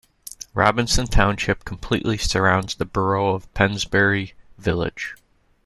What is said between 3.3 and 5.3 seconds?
of Pennsbury Village.